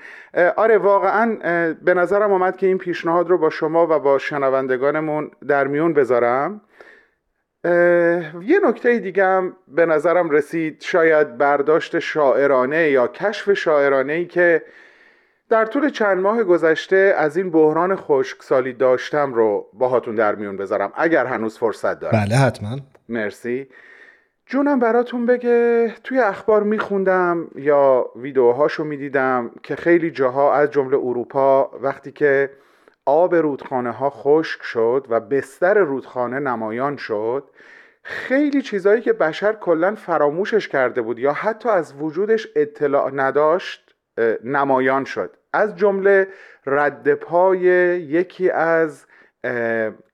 [0.57, 1.37] آره واقعا
[1.83, 6.61] به نظرم آمد که این پیشنهاد رو با شما و با شنوندگانمون در میون بذارم.
[8.43, 14.63] یه نکته دیگه هم به نظرم رسید شاید برداشت شاعرانه یا کشف شاعرانه ای که
[15.51, 20.93] در طول چند ماه گذشته از این بحران خشکسالی داشتم رو باهاتون در میون بذارم
[20.97, 22.79] اگر هنوز فرصت دارم بله حتما.
[23.09, 23.69] مرسی.
[24.49, 31.71] جونم براتون بگه توی اخبار میخوندم یا ویدیوهاشو می‌دیدم که خیلی جاها از جمله اروپا
[31.83, 32.51] وقتی که
[33.07, 37.51] آب رودخانه ها خشک شد و بستر رودخانه نمایان شد
[38.03, 43.95] خیلی چیزایی که بشر کلا فراموشش کرده بود یا حتی از وجودش اطلاع نداشت
[44.45, 45.37] نمایان شد.
[45.53, 46.29] از جمله
[46.67, 47.61] رد پای
[48.01, 49.07] یکی از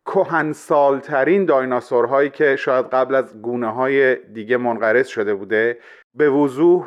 [0.06, 5.78] کهنسالترین دایناسورهایی که شاید قبل از گونه های دیگه منقرض شده بوده
[6.14, 6.86] به وضوح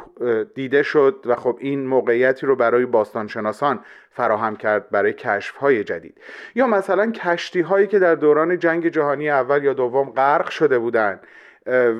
[0.55, 3.79] دیده شد و خب این موقعیتی رو برای باستانشناسان
[4.11, 6.21] فراهم کرد برای کشف های جدید.
[6.55, 11.27] یا مثلا کشتی هایی که در دوران جنگ جهانی اول یا دوم غرق شده بودند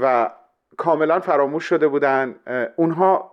[0.01, 0.30] و
[0.78, 2.36] کاملا فراموش شده بودن
[2.75, 3.32] اونها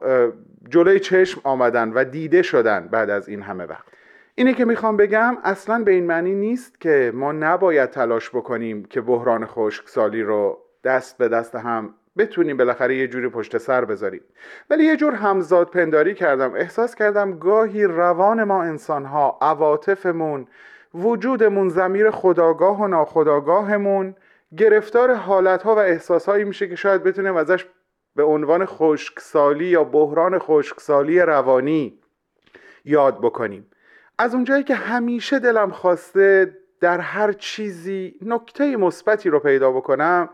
[0.69, 3.85] جلوی چشم آمدن و دیده شدن بعد از این همه وقت.
[4.35, 9.01] اینه که می‌خوام بگم اصلا به این معنی نیست که ما نباید تلاش بکنیم که
[9.01, 14.21] بحران خشکسالی رو دست به دست هم بتونیم بالاخره یه جوری پشت سر بذاریم.
[14.71, 16.55] ولی یه جور همزاد پنداری کردم.
[16.55, 20.47] احساس کردم گاهی روان ما انسانها عواطفمون
[20.95, 24.15] وجودمون زمیر خداگاه و ناخداگاهمون
[24.57, 27.67] گرفتار حالتها و احساسهایی میشه که شاید بتونیم ازش
[28.17, 31.99] به عنوان خشکسالی یا بحران خشکسالی روانی
[32.85, 33.67] یاد بکنیم.
[34.23, 40.29] از اونجایی که همیشه دلم خواسته در هر چیزی نکته مثبتی رو پیدا بکنم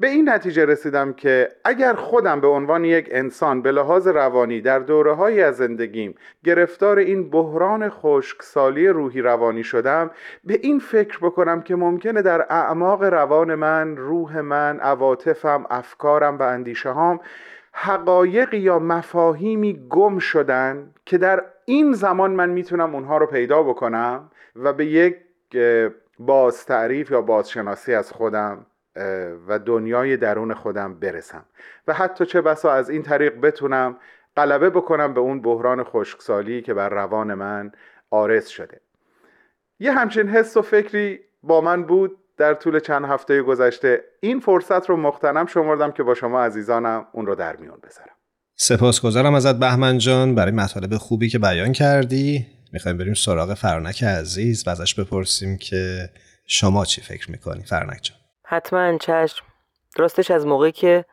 [0.00, 4.78] به این نتیجه رسیدم که اگر خودم به عنوان یک انسان به لحاظ روانی در
[4.78, 10.10] دوره هایی از زندگیم گرفتار این بحران خشکسالی روحی روانی شدم
[10.44, 16.42] به این فکر بکنم که ممکنه در اعماق روان من روح من عواطفم افکارم و
[16.42, 17.20] اندیشه هام
[17.72, 24.30] حقایقی یا مفاهیمی گم شدن که در این زمان من می‌تونم اونها رو پیدا بکنم
[24.56, 25.16] و به یک
[26.18, 28.66] باز تعریف یا بازشناسی از خودم
[29.48, 31.44] و دنیای درون خودم برسم.
[31.88, 33.96] و حتی چه بسا از این طریق بتونم
[34.36, 37.72] غلبه بکنم به اون بحران خشکسالی که بر روان من
[38.10, 38.80] آرز شده.
[39.80, 44.04] یه همچین حس و فکری با من بود در طول چند هفته گذشته.
[44.20, 48.19] این فرصت رو مختنم شمردم که با شما عزیزانم اون رو در میون بذارم.
[48.62, 52.46] سپاسگزارم ازت بهمن جان برای مطالب خوبی که بیان کردی.
[52.72, 54.66] می‌خوایم بریم سراغ فرانک عزیز.
[54.66, 56.10] و ازش بپرسیم که
[56.46, 58.16] شما چی فکر می‌کنی؟ فرانک جان.
[58.44, 59.44] حتما چشم.
[59.96, 61.04] راستش از موقعی که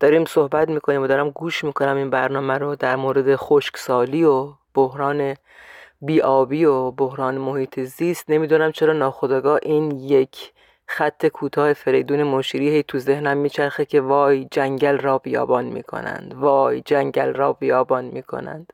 [0.00, 5.34] داریم صحبت می‌کنیم و دارم گوش می‌کنم این برنامه رو در مورد خشکسالی و بحران
[6.00, 10.52] بیابی و بحران محیط زیست نمی‌دونم چرا ناخداگاه این یک
[10.86, 16.80] خط کوتاه فریدون مشیری هی تو ذهنم میچرخه که وای جنگل را بیابان می‌کنند وای
[16.80, 18.72] جنگل را بیابان می‌کنند.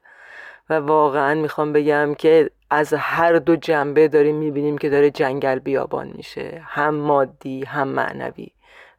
[0.70, 6.12] و واقعا می‌خوام بگم که از هر دو جنبه داریم می‌بینیم که داره جنگل بیابان
[6.16, 8.48] میشه هم مادی هم معنوی.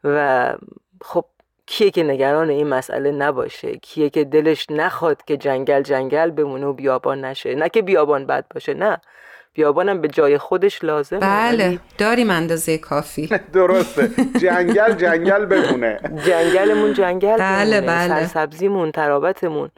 [0.03, 0.53] و
[1.01, 1.25] خب
[1.65, 6.73] کیه که نگران این مسئله نباشه؟ کیه که دلش نخواد که جنگل جنگل بمونه و
[6.73, 9.01] بیابان نشه؟ نه که بیابان بد باشه نه.
[9.53, 11.19] بیابانم به جای خودش لازمه.
[11.19, 13.27] بله داریم اندازه کافی.
[13.53, 14.09] درسته.
[14.39, 15.99] جنگل جنگل بمونه.
[16.25, 18.07] جنگلمون جنگل بله بله.
[18.07, 19.69] سرسبزیمون ترابتمون.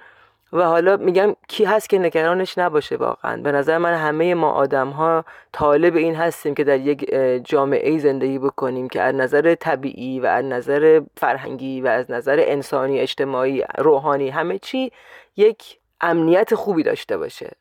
[0.53, 3.41] و حالا میگم کی هست که نگرانش نباشه واقعا.
[3.41, 8.39] به نظر من همه ما آدم ها طالب این هستیم که در یک جامعه زندگی
[8.39, 14.29] بکنیم که از نظر طبیعی و از نظر فرهنگی و از نظر انسانی اجتماعی روحانی
[14.29, 14.91] همه چی
[15.35, 17.51] یک امنیت خوبی داشته باشه.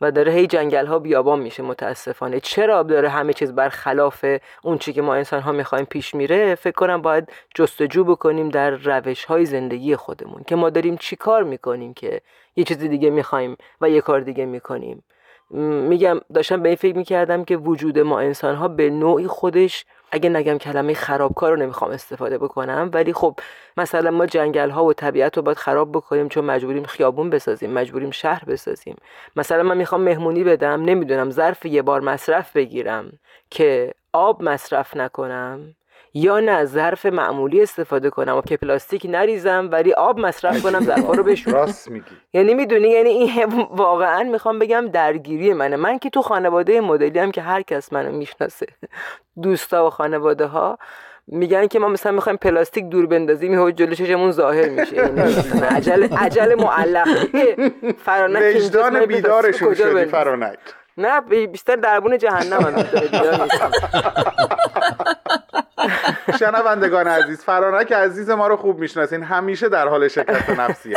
[0.00, 2.40] و داره هی جنگل ها بیابان میشه متاسفانه.
[2.40, 4.24] چرا داره همه چیز برخلاف
[4.62, 8.70] اون چی که ما انسان ها می‌خوایم پیش میره؟ فکر کنم باید جستجو بکنیم در
[8.70, 12.20] روش های زندگی خودمون که ما داریم چی کار می‌کنیم که
[12.56, 15.02] یه چیز دیگه می‌خوایم و یه کار دیگه می‌کنیم.
[15.88, 20.28] میگم داشتم به این فکر می‌کردم که وجود ما انسان ها به نوعی خودش اگه
[20.30, 23.40] نگم کلمه خرابکار رو نمی‌خوام استفاده بکنم ولی خب
[23.76, 28.10] مثلا ما جنگل ها و طبیعت رو باید خراب بکنیم چون مجبوریم خیابون بسازیم مجبوریم
[28.10, 28.96] شهر بسازیم.
[29.36, 33.12] مثلا من می‌خوام مهمونی بدم نمی‌دونم ظرف یه بار مصرف بگیرم
[33.50, 35.74] که آب مصرف نکنم.
[36.14, 41.12] یا نه ظرف معمولی استفاده کنم و که پلاستیک نریزم ولی آب مصرف کنم ظرفا
[41.12, 41.54] رو بشورم.
[41.54, 42.16] راست میگی.
[42.32, 45.76] یعنی می‌دونی یعنی این واقعا می‌خوام بگم درگیری منه.
[45.76, 48.66] من که تو خانواده مدلی هم که هر کس منو می‌شناسه
[49.42, 50.78] دوستا و خانواده ها
[51.26, 54.96] میگن که ما مثلا می‌خوایم پلاستیک دور بندازیم یهو جلو چشمون ظاهر میشه.
[54.96, 55.20] یعنی
[55.70, 57.08] عجل عجل معلق
[58.04, 60.58] فرانک وجدان بیدارشون شدی فرانک.
[60.96, 62.84] نه بیشتر دربون جهنم هم
[66.38, 69.22] شنوندگان عزیز فرانک عزیز ما رو خوب می‌شناسین.
[69.22, 70.96] همیشه در حال شکست نفسیه.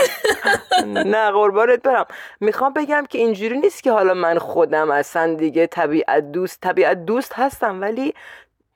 [0.85, 2.05] نه قربانت برم.
[2.39, 7.33] می‌خوام بگم که اینجوری نیست که حالا من خودم اصلا دیگه طبیعت دوست طبیعت دوست
[7.35, 8.13] هستم ولی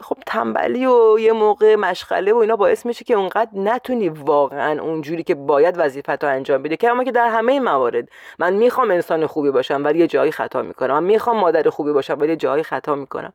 [0.01, 5.23] خب تنبلی و یه موقع مشغله و اینا باعث میشه که اونقدر نتونی واقعا اونجوری
[5.23, 8.09] که باید وظیفت رو انجام بده که اما که در همه موارد.
[8.39, 10.93] من می‌خوام انسان خوبی باشم ولی یه جایی خطا می‌کنم.
[10.93, 13.33] من می‌خوام مادر خوبی باشم ولی یه جایی خطا می‌کنم.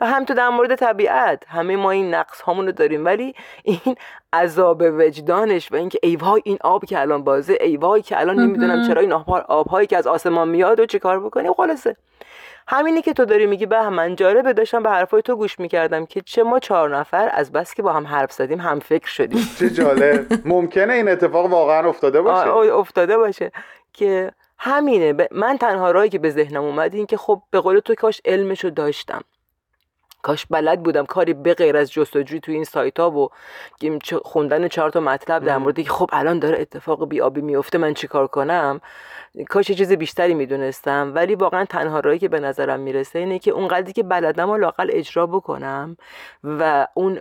[0.00, 1.42] و هم تو در مورد طبیعت.
[1.48, 3.04] همه ما این نقص هامون رو داریم.
[3.04, 3.96] ولی این
[4.32, 8.36] عذاب وجدانش و اینکه ای وای این آب که الان بازه ای وای که الان
[8.36, 9.12] نمی‌دونم چرا این
[9.48, 11.96] آبهایی که از آسمان میاد و چیکار بکنی خلاصه.
[12.68, 16.20] همینی که تو داری میگی به من جالبه داشتم به حرفای تو گوش می‌کردم که
[16.20, 19.48] چه ما چهار نفر از بس که با هم حرف زدیم هم فکر شدیم.
[19.58, 20.26] چه جالب.
[20.44, 22.48] ممکنه این اتفاق واقعا افتاده باشه.
[22.50, 23.52] افتاده باشه.
[23.92, 25.28] که همینه.
[25.30, 28.70] من تنها راهی که به ذهنم اومد این که خب به قول تو کاش علمشو
[28.70, 29.20] داشتم.
[30.22, 33.28] کاش بلد بودم کاری به غیر از جستجوی تو این سایت ها و
[34.24, 38.26] خوندن چهار تا مطلب در مورد که خب الان داره اتفاق بیابی میفته من چیکار
[38.26, 38.80] کنم؟
[39.48, 41.12] کاش چیز بیشتری می‌دونستم.
[41.14, 44.56] ولی واقعا تنها راهی که به نظرم می‌رسه اینه که اون قدری که بلدم و
[44.56, 45.96] لاقل اجرا بکنم
[46.44, 47.20] و اون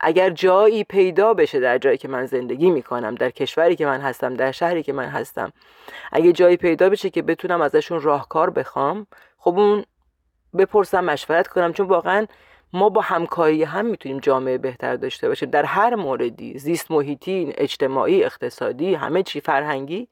[0.00, 4.34] اگر جایی پیدا بشه در جایی که من زندگی می‌کنم در کشوری که من هستم
[4.34, 5.52] در شهری که من هستم
[6.12, 9.06] اگه جایی پیدا بشه که بتونم ازشون راهکار بخوام
[9.38, 9.84] خب اون
[10.58, 11.72] بپرسم مشورت کنم.
[11.72, 12.26] چون واقعا
[12.72, 15.50] ما با همکاری هم می‌تونیم جامعه بهتر داشته باشیم.
[15.50, 20.08] در هر موردی زیست محیطی اجتماعی اقتصادی همه چی فرهنگی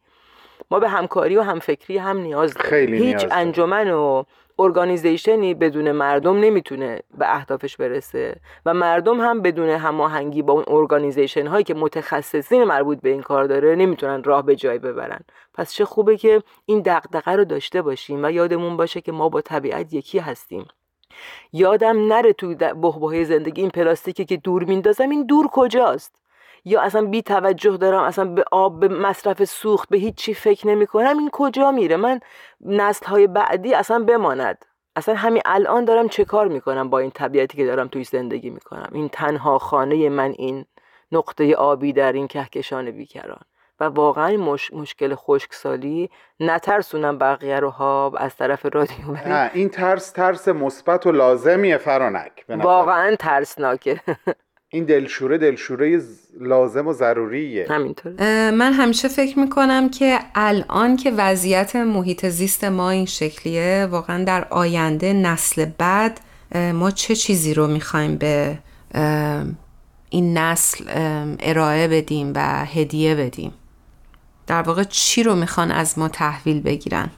[0.73, 2.71] ما به همکاری و همفکری هم نیاز داریم.
[2.71, 4.23] خیلی هیچ انجمن و
[4.59, 8.37] ارگانیزیشنی بدون مردم نمی‌تونه به اهدافش برسه.
[8.67, 13.45] و مردم هم بدون هماهنگی با اون ارگانیزیشن هایی که متخصصین مربوط به این کار
[13.45, 15.21] داره نمی‌تونن راه به جای ببرن.
[15.55, 19.41] پس چه خوبه که این دغدغه رو داشته باشیم و یادمون باشه که ما با
[19.41, 20.67] طبیعت یکی هستیم.
[21.53, 26.22] یادم نره تو بحبوحه زندگی این پلاستیکی که دور میندازم این دور کجاست؟
[26.65, 30.87] یا اصلا بی توجه دارم اصلا به آب به مصرف سوخت به هیچی فکر نمی
[30.87, 32.21] کنم این کجا میره؟ من
[32.61, 34.65] نسل های بعدی اصلا بماند.
[34.97, 38.89] اصلا همین الان دارم چه کار می‌کنم با این طبیعتی که دارم توی زندگی می‌کنم؟
[38.93, 40.65] این تنها خانه من این
[41.13, 43.41] نقطه آبی در این کهکشان بیکران.
[43.81, 44.73] و واقعا مش...
[44.73, 46.11] مشکل خشکسالی
[46.41, 49.17] نترسونم بقیه رو ها از طرف رادیو
[49.55, 54.01] این ترس ترس مثبت و لازمیه فرانک واقعا ترسناکه.
[54.75, 56.03] این دلشوره دلشوره
[56.41, 57.67] لازم و ضروریه.
[57.71, 58.13] همینطور
[58.51, 64.47] من همیشه فکر می‌کنم که الان که وضعیت محیط زیست ما این شکلیه واقعا در
[64.51, 66.21] آینده نسل بعد
[66.55, 68.59] ما چه چیزی رو می‌خوایم به
[70.11, 70.85] این نسل
[71.41, 73.53] ارائه بدیم و هدیه بدیم؟
[74.47, 77.11] در واقع چی رو می‌خوان از ما تحویل بگیرن؟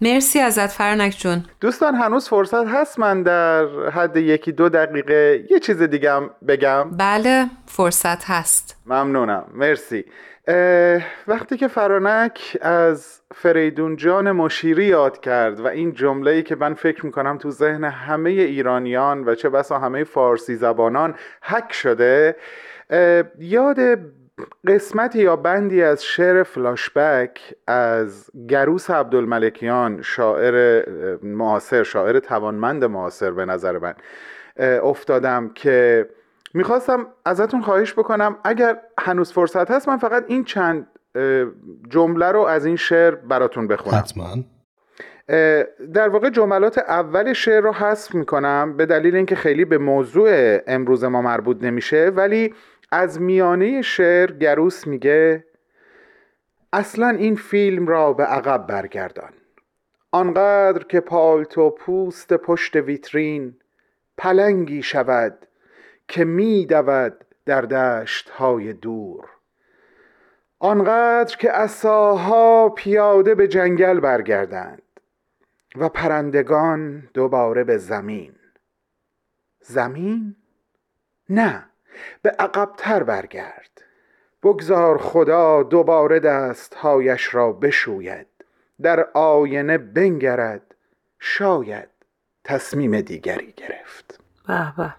[0.00, 1.44] مرسی ازت فرنک جون.
[1.60, 6.90] دوستان هنوز فرصت هست من در حد یکی دو دقیقه یه چیز دیگه هم بگم.
[6.90, 8.82] بله فرصت هست.
[8.86, 9.44] ممنونم.
[9.54, 10.04] مرسی.
[11.28, 17.06] وقتی که فرانک از فریدون جان مشیری یاد کرد و این جمله که من فکر
[17.06, 22.36] می‌کنم تو ذهن همه ایرانیان و چه بسا همه فارسی زبانان حک شده
[23.38, 23.78] یاد
[24.66, 30.84] قسمتی یا بندی از شعر فلاشبک از گروس عبدالملکیان شاعر
[31.22, 33.94] معاصر شاعر توانمند معاصر به نظر من
[34.82, 36.08] افتادم که
[36.54, 40.86] می‌خواستم ازتون خواهش بکنم اگر هنوز فرصت هست من فقط این چند
[41.88, 43.96] جمله رو از این شعر براتون بخونم.
[43.98, 44.36] حتما.
[45.94, 51.04] در واقع جملات اول شعر رو حذف می‌کنم به دلیل اینکه خیلی به موضوع امروز
[51.04, 52.54] ما مربوط نمیشه ولی
[52.96, 55.44] از میانه شعر گروس میگه
[56.72, 59.32] اصلا این فیلم را به عقب برگردان.
[60.12, 63.56] آنقدر که پالتو پوست پشت ویترین
[64.16, 65.46] پلنگی شود
[66.08, 69.24] که میدود در دشت های دور.
[70.58, 74.82] آنقدر که اساها پیاده به جنگل برگردند
[75.76, 78.34] و پرندگان دوباره به زمین.
[79.60, 80.36] زمین؟
[81.30, 81.64] نه.
[82.22, 83.70] به عقبتر برگرد.
[84.42, 88.26] بگذار خدا دوباره دستهایش را بشوید
[88.82, 90.74] در آینه بنگرد.
[91.18, 91.88] شاید
[92.44, 94.20] تصمیم دیگری گرفت.
[94.48, 94.94] به به.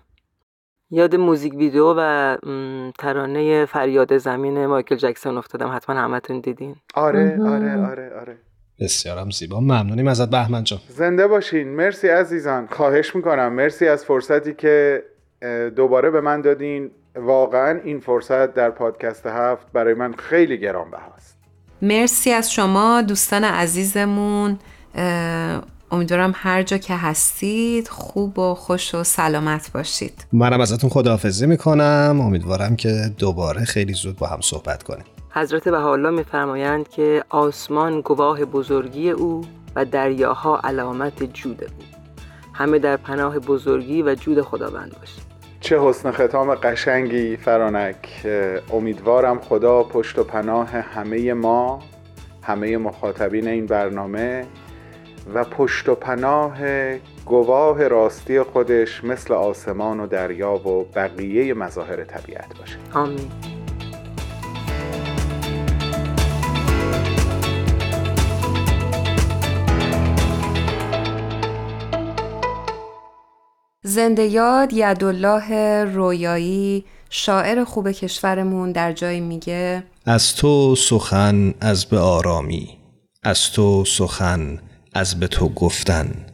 [0.89, 2.37] یاد موزیک ویدیو و
[2.99, 5.75] ترانه فریاد زمین مایکل جکسون افتادم.
[5.75, 6.75] حتما همتون دیدین.
[6.93, 8.37] آره آره آره آره.
[8.79, 9.59] بسیارم زیبا.
[9.59, 11.67] ممنونیم ازت بهمن جان زنده باشین.
[11.67, 12.67] مرسی عزیزان.
[12.67, 13.53] خواهش می‌کنم.
[13.53, 15.03] مرسی از فرصتی که
[15.75, 16.91] دوباره به من دادین.
[17.15, 21.38] واقعا این فرصت در پادکست هفت برای من خیلی گرانبهاست
[21.81, 24.59] مرسی از شما دوستان عزیزمون.
[25.91, 30.25] امیدوارم هر جا که هستید خوب و خوش و سلامت باشید.
[30.33, 32.19] منم ازتون خداحافظی می‌کنم.
[32.21, 35.05] امیدوارم که دوباره خیلی زود با هم صحبت کنیم.
[35.29, 41.69] حضرت بهاءالله میفرمایند که آسمان گواه بزرگی او و دریاها علامت جود او.
[42.53, 45.26] همه در پناه بزرگی و جود خداوند باشید.
[45.60, 48.28] چه حسن ختام قشنگی فرانک.
[48.74, 51.80] امیدوارم خدا پشت و پناه همه ما
[52.43, 54.45] همه مخاطبین این برنامه
[55.34, 56.58] و پشت و پناه
[57.26, 62.78] گواه راستی خودش مثل آسمان و دریا و بقیه مظاهر طبیعت باشه.
[62.93, 63.57] آمین.
[73.88, 81.99] زنده یاد یدالله رویایی شاعر خوب کشورمون در جایی میگه از تو سخن از به
[81.99, 82.77] آرامی
[83.23, 84.59] از تو سخن
[84.93, 86.25] از به تو گفتن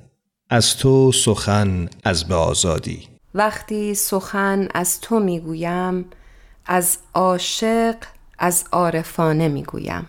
[0.49, 3.07] از تو سخن از به آزادی.
[3.35, 6.05] وقتی سخن از تو می‌گویم
[6.65, 7.95] از عاشق
[8.39, 10.07] از عارفانه می‌گویم.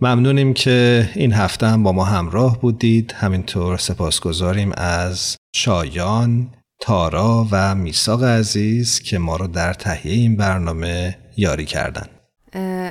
[0.00, 3.12] ممنونیم که این هفته هم با ما همراه بودید.
[3.12, 6.48] همینطور سپاسگزاریم از شایان
[6.80, 12.06] تارا و میساق عزیز که ما رو در تهیه این برنامه یاری کردن.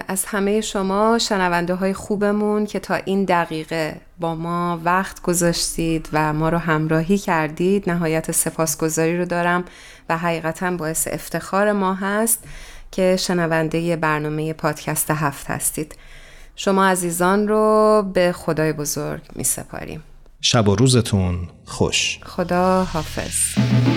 [0.08, 6.34] از همه شما شنونده های خوبمون که تا این دقیقه با ما وقت گذاشتید و
[6.34, 7.90] ما رو همراهی کردید.
[7.90, 9.66] نهایت سپاسگزاری رو دارم
[10.10, 12.44] و حقیقتا باعث افتخار ما هست
[12.92, 15.96] که شنونده برنامه پادکست هفت هستید.
[16.56, 20.04] شما عزیزان رو به خدای بزرگ می سپاریم
[20.42, 22.20] شب و روزتون خوش.
[22.24, 23.95] خدا حافظ.